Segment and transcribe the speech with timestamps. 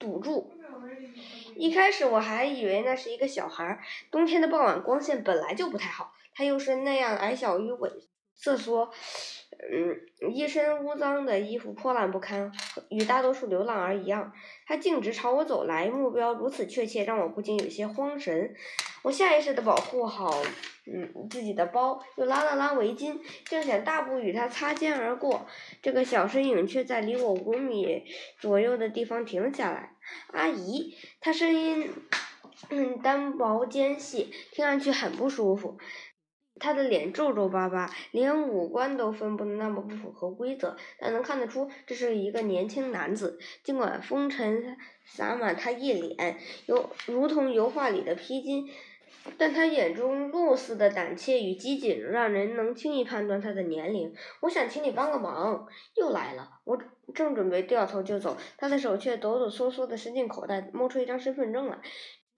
[0.00, 0.52] 堵住。
[1.54, 3.80] 一开始我还以为那是一个小孩儿。
[4.10, 7.90] 冬天的傍晚光线本来就不太好，他又是那样矮小与萎
[8.34, 8.90] 瑟缩，
[9.70, 12.50] 嗯，一身污脏的衣服破烂不堪，
[12.88, 14.32] 与大多数流浪儿一样。
[14.70, 18.54] 他径直朝我走来，目标如此确切，让我不禁有些慌神。
[19.02, 20.44] 我下意识地保护好，
[20.86, 25.44] 嗯，自己的包，又拉了拉围巾，正想大步与他擦肩而过，
[25.82, 28.04] 这个小身影却在离我五米
[28.38, 29.90] 左右的地方停了下来。
[30.28, 31.90] 阿姨，他声音，
[32.68, 35.78] 嗯，单薄尖细，听上去很不舒服。
[36.60, 43.38] 他的脸皱皱巴巴，连五官都分布的那么不符合规则，但能看得出这是一个年轻男子。
[43.64, 48.70] 尽管风尘洒满他一脸，有如同油画里的披巾，
[49.36, 54.14] 但他眼中露似的胆怯与机警，让人能轻易判断他的年龄。
[54.40, 55.66] 我想请你帮个忙。
[55.96, 56.78] 又来了，我
[57.14, 61.78] 正准备掉头就走，他的手却抖抖嗦嗦的伸进口袋，摸出一张身份证来。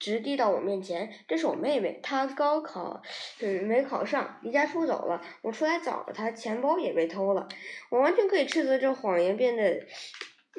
[0.03, 3.01] 直递到我面前，这是我妹妹，她高考，
[3.41, 5.23] 嗯，没考上，离家出走了。
[5.43, 7.47] 我出来找她，钱包也被偷了。
[7.89, 9.87] 我完全可以斥责这谎言变得，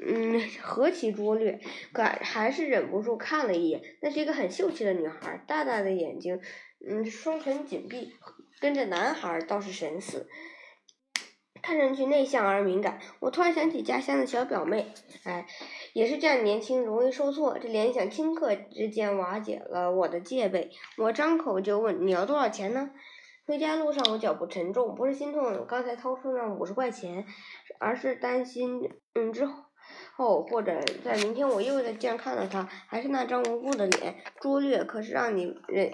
[0.08, 1.60] 嗯，何其拙劣，
[1.92, 3.82] 可还是忍不住看了一眼。
[4.02, 6.40] 那是一个很秀气的女孩，大大的眼睛，
[6.90, 8.14] 嗯，双唇紧闭，
[8.62, 10.30] 跟着男孩倒是神似。
[11.62, 15.46] 看上去内向而敏感，我突然想起家乡的小表妹，哎，
[15.94, 17.58] 也是这样年轻，容易受挫。
[17.58, 20.72] 这联想顷刻之间瓦解了我的戒备。
[20.98, 22.92] 我张口就问：“你要多少钱呢？”
[23.48, 27.26] 回家路上我脚步沉重，不是心痛刚才掏出那五十块钱，
[27.80, 29.46] 而是担心，嗯，之
[30.16, 35.94] 后或者在明天我又再这样看到他，还是那张无辜的脸，拙劣可是让你忍。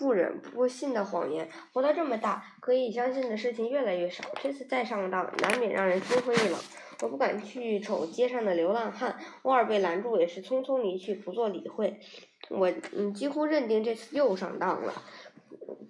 [0.00, 4.24] 不忍不信的谎言，活到这么大，可以相信的事情越来越少。
[4.42, 6.58] 这次再上当，难免让人心灰意冷。
[7.02, 12.00] 我不敢去瞅街上的流浪汉，偶尔被拦住，也是匆匆离去，不做理会。
[12.48, 14.92] 我嗯，几乎认定这次又上当了，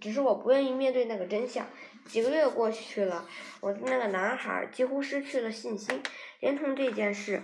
[0.00, 1.66] 只是我不愿意面对那个真相。
[2.06, 3.24] 几个月过去了，
[3.60, 6.00] 我的那个男孩几乎失去了信心，
[6.40, 7.42] 连同这件事，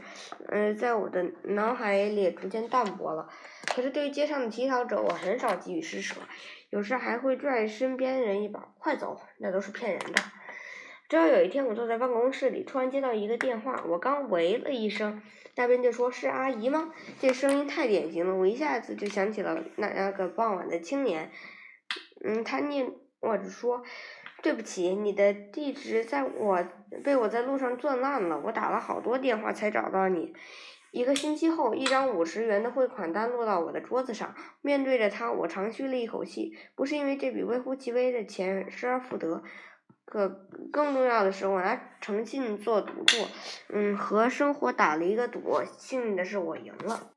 [0.48, 3.28] 嗯，在我的脑海里逐渐淡薄了。
[3.66, 6.14] 可是对于街上的乞讨者，我很少给予施舍，
[6.70, 10.22] 有时还会拽身边人一把，快走，那都是骗人的。
[11.12, 15.20] 直到有一天，我坐在办公室里，突然接到一个电话，我刚喂了一声，
[15.56, 16.90] 那边就说是阿姨吗？
[17.20, 21.30] 这声音太典型了，我一下子就想起了那那个傍晚的青年，
[22.24, 22.90] 嗯，他念
[23.20, 23.82] 我着说。
[24.42, 26.66] 对不起，你的地址在我
[27.04, 30.32] 被我在路上撞烂了，我打了好多电话才找到你。
[30.92, 39.42] 一个星期后，一张五十元的汇款单落到我的桌子上，面对着他，我长吁了一口气，不是因为这笔微乎其微的钱失而复得，
[40.04, 40.28] 可
[40.70, 43.16] 更重要的是，我拿诚信做赌注，
[43.68, 47.12] 嗯，和生活打了一个赌，幸运的是我赢了。